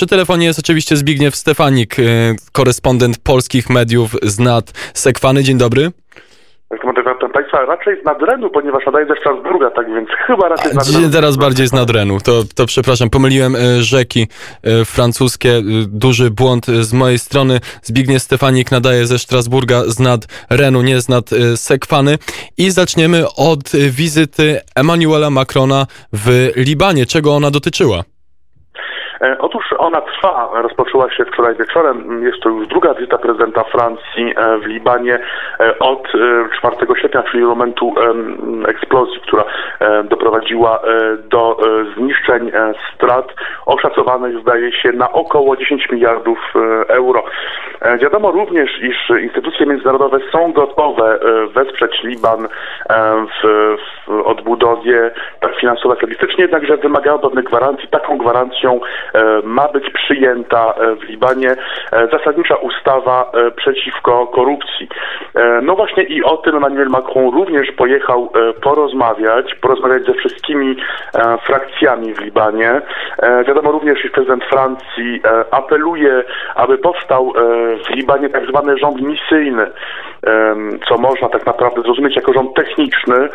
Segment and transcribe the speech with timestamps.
[0.00, 1.96] Przy telefonie jest oczywiście Zbigniew Stefanik,
[2.52, 5.42] korespondent polskich mediów z NAD Sekwany.
[5.42, 5.90] Dzień dobry.
[6.68, 11.10] Proszę Państwa, raczej z Nadrenu, ponieważ nadaje ze Strasburga, tak więc chyba raczej z Nadrenu.
[11.10, 14.28] Teraz bardziej z Nadrenu, to, to przepraszam, pomyliłem rzeki
[14.84, 17.60] francuskie, duży błąd z mojej strony.
[17.82, 22.18] Zbigniew Stefanik nadaje ze Strasburga z Nadrenu, nie z Nad Sekwany.
[22.58, 27.06] I zaczniemy od wizyty Emmanuela Macrona w Libanie.
[27.06, 28.04] Czego ona dotyczyła?
[29.22, 32.22] E, otóż ona trwa, rozpoczęła się wczoraj wieczorem.
[32.22, 35.18] Jest to już druga wizyta prezydenta Francji e, w Libanie
[35.60, 36.08] e, od
[36.58, 37.94] 4 sierpnia, czyli momentu
[38.68, 39.44] eksplozji, która
[40.04, 40.80] doprowadziła
[41.18, 41.56] do
[41.96, 42.52] zniszczeń
[42.94, 43.34] strat
[43.66, 46.38] oszacowanych zdaje się na około 10 miliardów
[46.88, 47.24] euro.
[47.98, 51.18] Wiadomo również, iż instytucje międzynarodowe są gotowe
[51.54, 52.48] wesprzeć Liban
[53.42, 53.76] w,
[54.24, 55.10] odbudowie
[55.40, 57.88] tak finansowo, jak logistycznie, jednakże wymagają pewnych gwarancji.
[57.88, 58.80] Taką gwarancją
[59.44, 64.88] ma być przyjęta e, w Libanie e, zasadnicza ustawa przeciwko korupcji.
[65.62, 70.76] No właśnie i o tym Emmanuel Macron również pojechał porozmawiać, porozmawiać ze wszystkimi
[71.46, 72.80] frakcjami w Libanie.
[73.46, 76.24] Wiadomo również, że prezydent Francji apeluje,
[76.54, 77.32] aby powstał
[77.86, 79.70] w Libanie tak zwany rząd misyjny,
[80.88, 83.28] co można tak naprawdę zrozumieć jako rząd techniczny,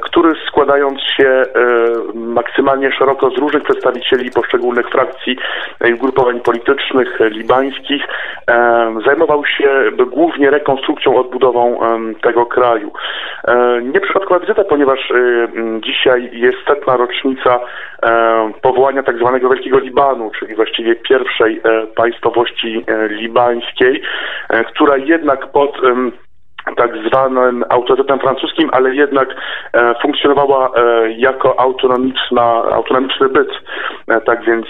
[0.00, 1.42] który składając się
[2.14, 5.36] maksymalnie szeroko z różnych przedstawicieli poszczególnych frakcji
[5.88, 8.02] i ugrupowań politycznych libańskich
[9.06, 11.80] zajmował się głównie rekonstrukcją, odbudową
[12.22, 12.92] tego kraju.
[13.48, 15.12] E, Nieprzypadkowa wizyta, ponieważ
[15.80, 17.60] dzisiaj jest setna rocznica
[18.62, 24.02] powołania tak zwanego Wielkiego Libanu, czyli właściwie pierwszej e, państwowości e, libańskiej,
[24.68, 25.80] która jednak pod
[26.76, 29.28] tak zwanym autorytetem francuskim, ale jednak
[29.72, 33.48] e, funkcjonowała e, jako autonomiczna, autonomiczny byt.
[34.08, 34.66] E, tak więc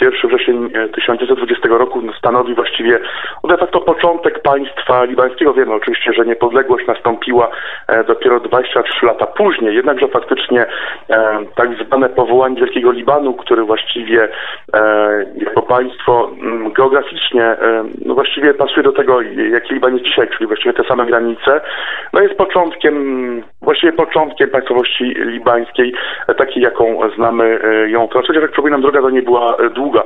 [0.00, 3.00] 1 wrzesień 1920 roku stanowi właściwie
[3.44, 5.54] no, de facto początek państwa libańskiego.
[5.54, 7.50] Wiemy oczywiście, że niepodległość nastąpiła
[8.06, 10.66] dopiero 23 lata później, jednakże faktycznie
[11.54, 14.28] tak zwane powołanie Wielkiego Libanu, który właściwie
[15.36, 16.30] jako państwo
[16.76, 17.56] geograficznie
[18.04, 19.22] no właściwie pasuje do tego,
[19.52, 21.17] jak Liban jest dzisiaj, czyli właściwie te same granice,
[22.12, 25.94] no jest początkiem, właściwie początkiem państwowości libańskiej,
[26.38, 28.26] takiej jaką znamy e, ją teraz.
[28.26, 30.02] Chociaż jak przypominam, droga do niej była e, długa.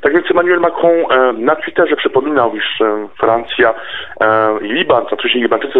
[0.00, 2.78] Tak więc Emmanuel Macron e, na Twitterze przypominał, iż
[3.20, 3.74] Francja
[4.60, 5.78] i Liban, a wcześniej Libańczycy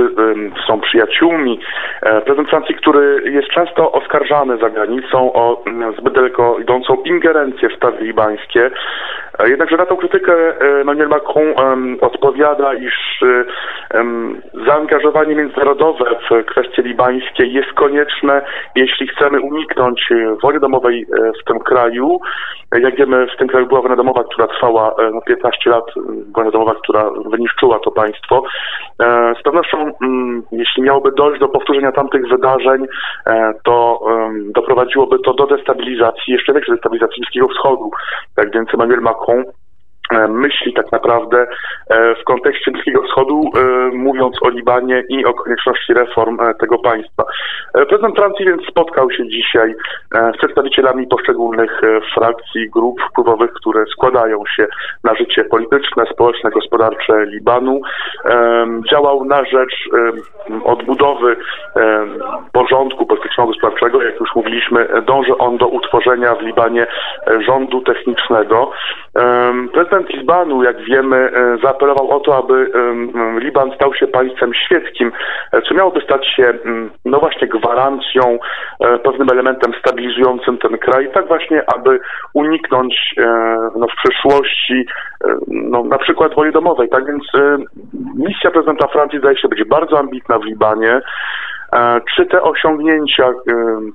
[0.67, 1.61] są przyjaciółmi.
[2.01, 5.65] Prezydent Francji, który jest często oskarżany za granicą o
[5.99, 8.71] zbyt daleko idącą ingerencję w sprawy libańskie.
[9.47, 11.55] Jednakże na tą krytykę Emmanuel Macron
[12.01, 13.21] odpowiada, iż
[14.77, 18.43] zaangażowanie międzynarodowe w kwestie libańskie jest konieczne,
[18.75, 20.09] jeśli chcemy uniknąć
[20.43, 22.21] wojny domowej e, w tym kraju.
[22.73, 25.85] Jak wiemy, w tym kraju była wojna domowa, która trwała no, 15 lat,
[26.35, 28.43] wojna domowa, która wyniszczyła to państwo.
[29.03, 32.87] E, z pewnością, mm, jeśli miałoby dojść do powtórzenia tamtych wydarzeń,
[33.27, 34.01] e, to
[34.55, 37.91] doprowadziłoby to do destabilizacji, jeszcze większej destabilizacji Bliskiego Wschodu.
[38.37, 39.66] Tak więc Emmanuel Macron E,
[40.29, 41.47] myśli tak naprawdę
[41.91, 43.61] e, w kontekście Bliskiego Wschodu, e,
[43.97, 47.25] mówiąc o Libanie i o konieczności reform tego państwa.
[47.73, 49.75] Prezydent Francji więc spotkał się dzisiaj
[50.35, 51.81] z przedstawicielami poszczególnych
[52.15, 54.67] frakcji, grup wpływowych, które składają się
[55.05, 57.81] na życie polityczne, społeczne, gospodarcze Libanu.
[58.91, 59.89] Działał na rzecz
[60.65, 61.37] odbudowy
[62.53, 64.03] porządku polityczno-gospodarczego.
[64.03, 66.87] Jak już mówiliśmy, dąży on do utworzenia w Libanie
[67.47, 68.71] rządu technicznego.
[69.73, 72.71] Prezydent prezydent Libanu, jak wiemy, e, zaapelował o to, aby
[73.39, 75.13] Liban stał się państwem świeckim,
[75.53, 76.53] e, co miałoby stać się,
[77.05, 78.39] no właśnie, gwarancją,
[78.81, 82.01] e, pewnym elementem stabilizującym ten kraj, tak właśnie, aby
[82.35, 83.15] uniknąć
[83.77, 84.87] no, w przyszłości
[85.49, 86.89] no, na przykład wojny domowej.
[86.89, 87.25] Tak więc
[88.17, 91.01] misja prezydenta Francji zdaje się być bardzo ambitna w Libanie.
[92.15, 93.33] Czy te osiągnięcia,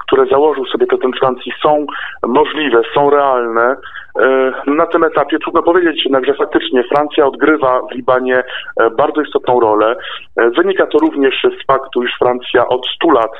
[0.05, 1.85] które założył sobie prezydent Francji są
[2.27, 3.75] możliwe, są realne?
[4.19, 8.43] E, na tym etapie trudno powiedzieć, jednakże faktycznie Francja odgrywa w Libanie
[8.79, 9.95] e, bardzo istotną rolę.
[10.37, 13.31] E, wynika to również z faktu, iż Francja od 100 lat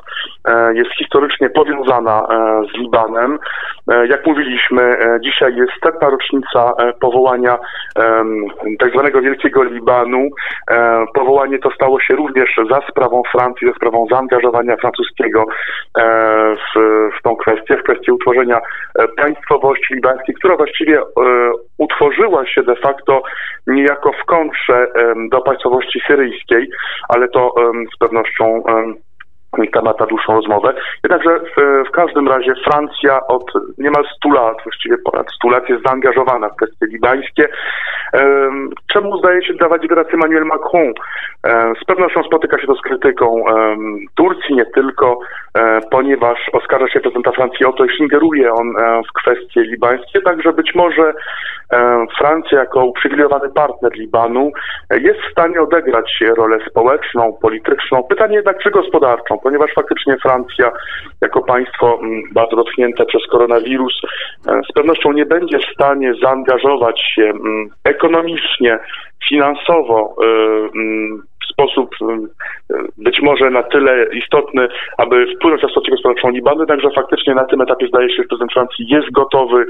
[0.73, 2.27] jest historycznie powiązana
[2.73, 3.39] z Libanem.
[4.09, 7.57] Jak mówiliśmy, dzisiaj jest setna rocznica powołania
[8.79, 10.29] tak zwanego Wielkiego Libanu.
[11.13, 15.45] Powołanie to stało się również za sprawą Francji, za sprawą zaangażowania francuskiego
[16.55, 16.79] w,
[17.19, 18.59] w tą kwestię, w kwestię utworzenia
[19.17, 21.03] państwowości libańskiej, która właściwie e,
[21.77, 23.21] utworzyła się de facto
[23.67, 24.87] niejako w kontrze
[25.31, 26.69] do państwowości syryjskiej,
[27.09, 27.53] ale to
[27.95, 28.63] z pewnością
[29.73, 30.73] temat na dłuższą rozmowę.
[31.03, 35.83] Jednakże w, w, każdym razie Francja od niemal 100 lat, właściwie ponad 100 lat jest
[35.85, 37.47] zaangażowana w kwestie libańskie.
[38.93, 40.93] Czemu zdaje się dawać grację Emmanuel Macron?
[41.81, 43.43] Z pewnością spotyka się to z krytyką
[44.15, 45.19] Turcji, nie tylko,
[45.57, 50.21] e, ponieważ oskarża się prezydenta Francji o to, iż ingeruje on e, w kwestie libańskie,
[50.21, 51.13] także być może
[51.73, 54.51] e, Francja jako uprzywilejowany partner Libanu
[54.91, 60.71] jest w stanie odegrać rolę społeczną, polityczną, pytanie jednak czy gospodarczą, ponieważ faktycznie Francja
[61.21, 61.99] jako państwo
[62.33, 64.01] bardzo dotknięte przez koronawirus
[64.69, 67.33] z pewnością nie będzie w stanie zaangażować się
[67.83, 68.79] ekonomicznie,
[69.29, 70.15] finansowo
[71.43, 71.89] w sposób
[72.97, 74.67] być może na tyle istotny,
[74.97, 78.53] aby wpłynąć na sytuację gospodarczą Libanu, jednakże faktycznie na tym etapie zdaje się, że prezydent
[78.53, 79.65] Francji jest gotowy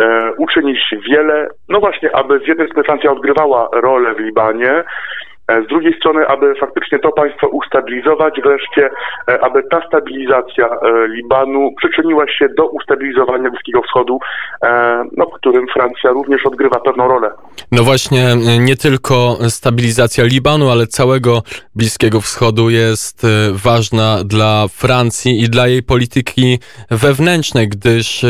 [0.00, 5.31] e, uczynić wiele, no właśnie, aby z jednej strony Francja odgrywała rolę w Libanie, E,
[5.60, 8.90] z drugiej strony, aby faktycznie to państwo ustabilizować, wreszcie,
[9.28, 14.18] e, aby ta stabilizacja e, Libanu przyczyniła się do ustabilizowania Bliskiego Wschodu,
[15.16, 17.30] no, w którym Francja również odgrywa pewną rolę.
[17.72, 18.24] No właśnie,
[18.60, 21.42] nie tylko stabilizacja Libanu, ale całego
[21.74, 23.26] Bliskiego Wschodu jest
[23.64, 26.58] ważna dla Francji i dla jej polityki
[26.90, 28.24] wewnętrznej, gdyż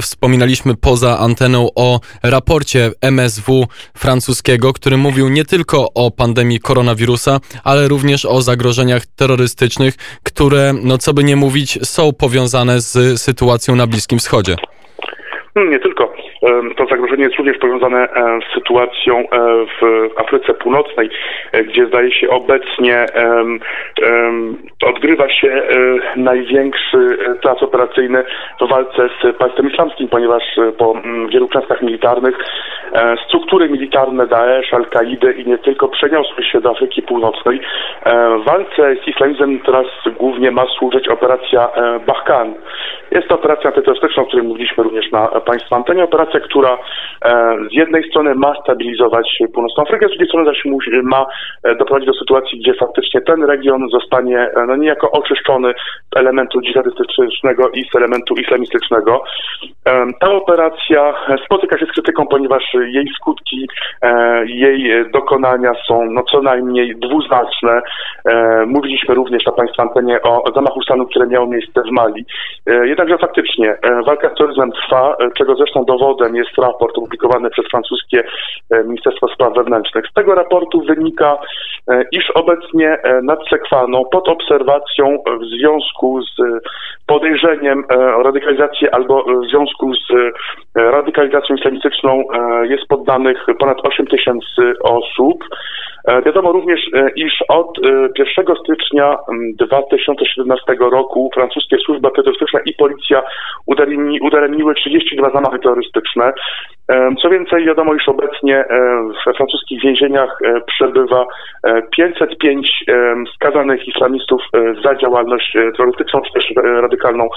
[0.00, 7.88] wspominaliśmy poza anteną o raporcie MSW francuskiego, który mówił nie tylko o pandemii koronawirusa, ale
[7.88, 13.86] również o zagrożeniach terrorystycznych, które, no co by nie mówić, są powiązane z sytuacją na
[13.86, 14.56] Bliskim Wschodzie.
[15.54, 16.12] Hmm, nie tylko.
[16.76, 19.24] To zagrożenie jest również powiązane e, z sytuacją e,
[19.80, 21.10] w Afryce Północnej,
[21.52, 23.06] e, gdzie zdaje się obecnie
[24.86, 25.62] odgrywa się
[26.16, 28.24] największy plac operacyjny
[28.60, 30.42] w walce z państwem islamskim, ponieważ
[30.78, 30.94] po
[31.28, 32.38] wielu klęskach militarnych
[33.26, 37.60] struktury militarne Daesh, Al-Kaidy i nie tylko przeniosły się do Afryki Północnej.
[38.40, 39.86] W walce z islamizmem teraz
[40.18, 41.68] głównie ma służyć operacja
[42.06, 42.54] Bahkan.
[43.10, 46.04] Jest to operacja antyterrorystyczna, o której mówiliśmy również na Państwa antenie.
[46.04, 46.78] Operacja, która
[47.24, 50.64] e, z jednej strony ma stabilizować Północną Afrykę, z drugiej strony zaś
[51.02, 51.26] ma
[51.62, 55.74] e, doprowadzić do sytuacji, gdzie faktycznie ten region zostanie e, no, niejako oczyszczony
[56.14, 59.24] z elementu dżihadystycznego i z elementu islamistycznego.
[60.20, 61.14] Ta operacja
[61.44, 63.68] spotyka się z krytyką, ponieważ jej skutki,
[64.44, 67.82] jej dokonania są no, co najmniej dwuznaczne.
[68.66, 72.24] Mówiliśmy również na Państwa antenie o zamachu stanu, które miało miejsce w Mali.
[72.66, 73.76] Jednakże faktycznie
[74.06, 78.24] walka z terroryzmem trwa, czego zresztą dowodem jest raport opublikowany przez francuskie
[78.70, 80.04] e, Ministerstwo Spraw Wewnętrznych.
[80.10, 81.38] Z tego raportu wynika,
[81.90, 86.42] e, iż obecnie e, nad Sekwaną pod obserwacją w związku z
[87.06, 87.84] podejrzeniem
[88.16, 90.12] o radykalizację albo w związku z
[90.74, 92.24] radykalizacją islamistyczną
[92.62, 95.44] jest poddanych ponad 8 tysięcy osób.
[96.26, 96.80] Wiadomo również,
[97.16, 97.78] iż od
[98.18, 99.16] 1 stycznia
[99.58, 103.22] 2017 roku francuskie służby terrorystyczne i policja
[104.20, 106.32] udaremniły 32 zamachy terrorystyczne.
[107.22, 108.64] Co więcej, wiadomo, iż obecnie
[109.26, 111.26] we francuskich więzieniach e, przebywa
[111.96, 117.28] 505 e, skazanych islamistów e, za działalność terrorystyczną czy też radykalną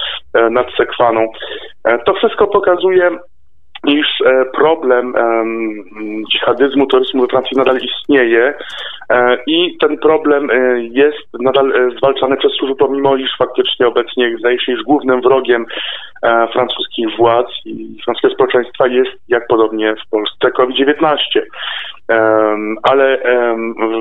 [0.51, 1.27] nad Sekwaną.
[2.05, 3.09] To wszystko pokazuje
[3.87, 4.07] iż
[4.53, 5.13] problem
[6.31, 8.53] dżihadyzmu, terroryzmu we Francji nadal istnieje
[9.47, 10.49] i ten problem
[10.91, 15.65] jest nadal zwalczany przez służby, pomimo iż faktycznie obecnie zdaje się, iż głównym wrogiem
[16.23, 21.17] E, francuskich władz i francuskiego społeczeństwa jest, jak podobnie w Polsce, COVID-19.
[22.83, 23.21] Ale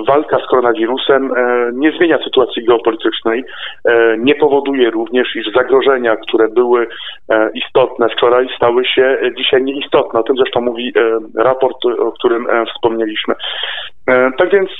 [0.06, 3.44] walka z koronawirusem e, nie zmienia sytuacji geopolitycznej,
[3.84, 6.87] e, nie powoduje również, iż zagrożenia, które były
[7.54, 10.21] istotne wczoraj, stały się dzisiaj nieistotne.
[10.21, 10.92] O tym zresztą mówi
[11.35, 13.35] raport, o którym wspomnieliśmy.
[14.06, 14.70] Tak więc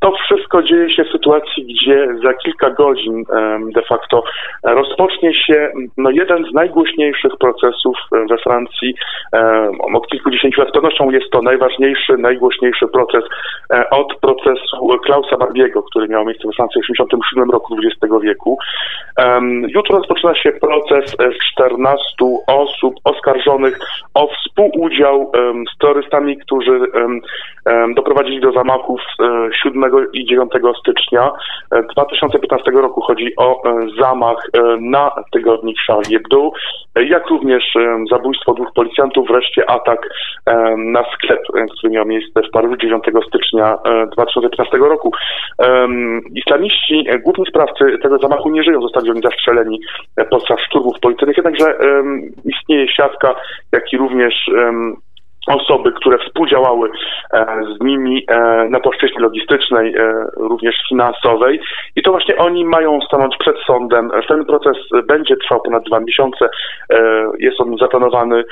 [0.00, 3.24] to wszystko dzieje się w sytuacji, gdzie za kilka godzin
[3.74, 4.24] de facto
[4.62, 7.96] rozpocznie się no, jeden z najgłośniejszych procesów
[8.30, 8.94] we Francji.
[9.94, 13.24] Od kilkudziesięciu lat z pewnością jest to najważniejszy, najgłośniejszy proces
[13.72, 18.58] e, od procesu Klausa Barbiego, który miał miejsce we Francji w 1987 roku XX wieku.
[19.68, 21.16] Jutro rozpoczyna się proces
[21.52, 22.02] 14
[22.46, 23.78] osób oskarżonych
[24.14, 25.32] o współudział
[25.74, 26.80] z terrorystami, którzy
[27.96, 29.00] doprowadzili do zamachów
[29.62, 31.30] 7 e, i 9 stycznia
[31.92, 33.00] 2015 e, roku.
[33.00, 34.50] Chodzi o e, zamach
[34.80, 36.50] na tygodnik Charlie Hebdo,
[36.96, 37.64] jak również
[38.10, 40.08] zabójstwo dwóch policjantów, wreszcie atak
[40.76, 41.40] na sklep,
[41.78, 43.78] który miał miejsce w Paryżu 9 stycznia
[44.12, 45.12] 2015 roku.
[46.34, 49.80] Islamiści, główni sprawcy tego zamachu nie żyją, zostali oni zastrzeleni
[50.30, 51.78] podczas szturmów policyjnych, jednakże
[52.44, 53.34] istnieje siatka,
[53.72, 54.34] jak i również
[55.48, 56.90] osoby, które współdziałały
[57.32, 61.60] e, z nimi e, na płaszczyźnie logistycznej, e, również finansowej
[61.96, 64.10] i to właśnie oni mają stanąć przed sądem.
[64.28, 64.76] Ten proces
[65.06, 66.48] będzie trwał ponad dwa miesiące.
[67.38, 68.44] Jest on zaplanowany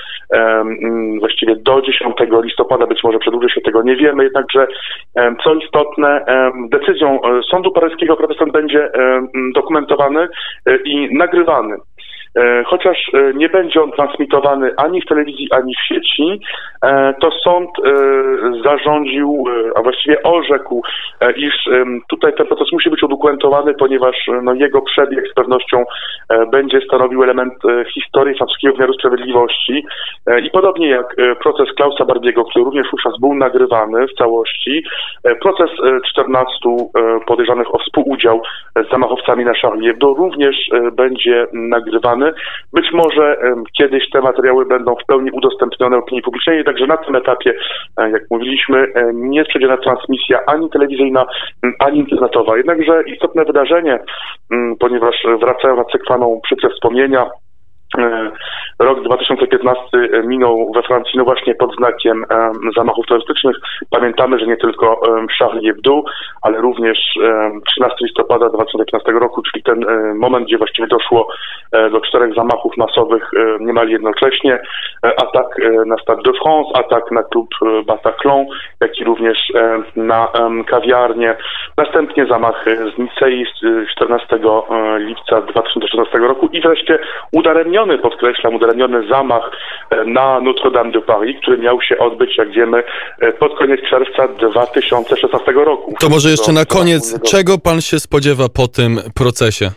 [1.21, 4.67] właściwie do 10 listopada, być może przedłuży się, tego nie wiemy, jednakże
[5.45, 6.25] co istotne,
[6.71, 8.91] decyzją Sądu Paryskiego proces ten będzie
[9.55, 10.29] dokumentowany
[10.85, 11.77] i nagrywany.
[12.37, 16.41] E, chociaż e, nie będzie on transmitowany ani w telewizji, ani w sieci,
[16.83, 17.71] e, to sąd
[18.65, 19.45] zarządził,
[19.77, 20.83] a właściwie orzekł,
[21.37, 21.55] iż
[22.09, 25.85] tutaj ten proces musi być udokumentowany, ponieważ no, jego przebieg z pewnością
[26.51, 27.53] będzie stanowił element
[27.95, 29.85] historii francuskiego wymiaru sprawiedliwości.
[30.43, 34.85] I podobnie jak proces Klausa Barbiego, który również wówczas był nagrywany w całości,
[35.43, 35.71] proces
[36.07, 36.55] 14
[37.27, 38.43] podejrzanych o współudział
[38.87, 40.57] z zamachowcami na Charlie również
[40.93, 42.26] będzie nagrywany
[42.73, 43.37] być może
[43.79, 47.55] kiedyś te materiały będą w pełni udostępnione opinii publicznej, także na tym etapie,
[47.97, 51.27] e, jak mówiliśmy, nie jest przewidziana transmisja ani telewizyjna,
[51.79, 52.57] ani internetowa.
[52.57, 53.99] Jednakże istotne wydarzenie,
[54.81, 57.46] ponieważ wracają na cekwaną przykre wspomnienia, E,
[58.79, 59.83] rok 2015
[60.25, 63.57] minął we Francji no właśnie pod znakiem e, zamachów terrorystycznych.
[63.91, 66.03] Pamiętamy, że nie tylko e, Charlie Hebdo,
[66.43, 66.99] ale również
[67.67, 71.29] 13 listopada 2015 roku, czyli ten moment, gdzie właściwie doszło
[71.93, 74.59] do czterech zamachów masowych niemal jednocześnie.
[75.03, 77.49] Atak na Stade de France, atak na klub
[77.87, 78.47] Bataclan,
[78.81, 79.53] jak i również
[79.97, 80.29] na
[80.67, 81.37] kawiarnię.
[81.77, 84.39] Następnie zamach z Nicei z 14
[84.99, 86.99] lipca 2014 roku i wreszcie
[87.33, 89.51] udaremniony udaremniony, podkreślam, udaremniony zamach
[89.91, 92.83] e, na Notre-Dame de Paris, który miał się odbyć, jak wiemy,
[93.21, 95.95] e, pod koniec czerwca 2016 roku.
[96.01, 99.71] To może jeszcze na koniec, czego pan się spodziewa po tym procesie?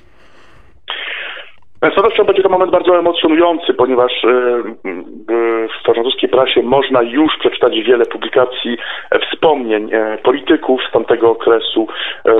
[1.83, 4.27] Z pewnością będzie to moment bardzo emocjonujący, ponieważ e,
[5.67, 8.77] w francuskiej prasie można już przeczytać wiele publikacji,
[9.11, 11.87] e, wspomnień e, polityków z tamtego okresu,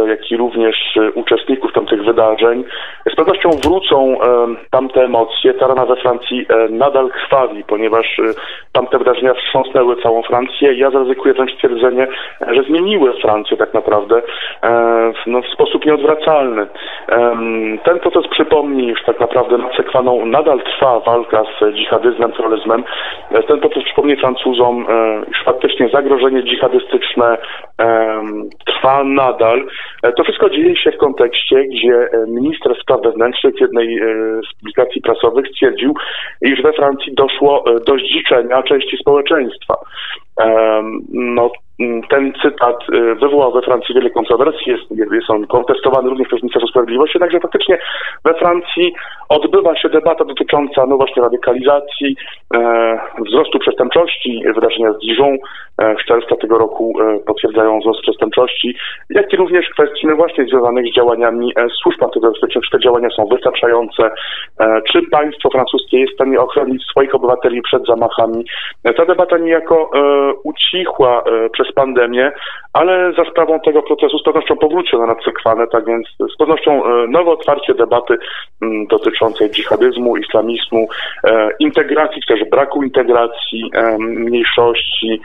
[0.07, 2.63] jak i również uczestników tamtych wydarzeń.
[3.11, 4.17] Z pewnością wrócą
[4.71, 5.53] tamte emocje.
[5.53, 8.21] Ta rana we Francji nadal krwawi, ponieważ
[8.71, 10.73] tamte wydarzenia wstrząsnęły całą Francję.
[10.73, 12.07] Ja zaryzykuję wręcz stwierdzenie,
[12.51, 14.21] że zmieniły Francję tak naprawdę
[15.27, 16.67] no, w sposób nieodwracalny.
[17.83, 22.83] Ten proces przypomni już tak naprawdę naprawdę na Sekwaną nadal trwa walka z dżihadyzmem, terroryzmem.
[23.47, 27.37] Ten proces przypomni Francuzom, e, iż faktycznie zagrożenie dżihadystyczne
[28.65, 29.67] trwa nadal.
[30.03, 33.99] E, to wszystko dzieje się w kontekście, gdzie e, minister spraw wewnętrznych w jednej
[34.51, 35.93] z publikacji prasowych stwierdził,
[36.41, 39.75] iż we Francji doszło do zdziczenia części społeczeństwa.
[41.09, 41.51] No,
[42.09, 46.67] ten cytat y, wywołał we Francji wiele kontrowersji, jest, jest on kontestowany również przez Ministerstwo
[46.67, 47.77] Sprawiedliwości, jednakże faktycznie
[48.25, 48.93] we Francji
[49.29, 52.15] odbywa się debata dotycząca no właśnie radykalizacji,
[52.53, 54.43] e, wzrostu przestępczości.
[54.55, 55.37] Wydarzenia z Dijon
[55.81, 58.75] e, z czerwca tego roku e, potwierdzają wzrost przestępczości,
[59.09, 63.09] jak i również kwestii no właśnie związanych z działaniami e, służb antyterrorystycznych, czy te działania
[63.09, 64.11] są wystarczające,
[64.59, 68.45] e, czy państwo francuskie jest w stanie ochronić swoich obywateli przed zamachami.
[68.83, 69.91] E, ta debata niejako
[70.43, 72.31] ucichła przez przez pandemię,
[72.73, 76.85] ale za sprawą tego procesu z pewnością powróci ona na cykwane, tak więc z pewnością
[76.85, 78.17] e, nowe otwarcie debaty
[78.61, 80.87] mm, dotyczącej dżihadizmu, islamizmu,
[81.23, 85.21] e, integracji, też braku integracji e, mniejszości,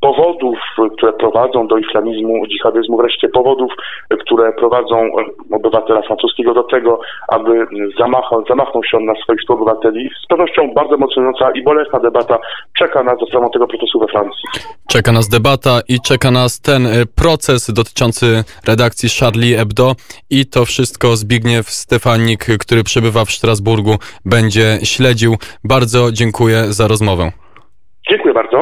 [0.00, 0.58] powodów,
[0.96, 3.72] które prowadzą do islamizmu, dżihadizmu, wreszcie powodów,
[4.20, 5.10] które prowadzą
[5.52, 7.66] obywatela francuskiego do tego, aby
[7.98, 10.10] zamachnął, zamachnął się on na swoich współobywateli.
[10.24, 12.38] Z pewnością bardzo emocjonująca i bolesna debata
[12.78, 14.48] czeka nas za sprawą tego procesu we Francji.
[14.88, 19.94] Czeka nas debata i czeka nas ten y, proces dotyczący redakcji Charlie Hebdo
[20.30, 25.36] i to wszystko Zbigniew Stefanik, który przebywa w Strasburgu, będzie śledził.
[25.64, 27.32] Bardzo dziękuję za rozmowę.
[28.10, 28.58] Dziękuję bardzo.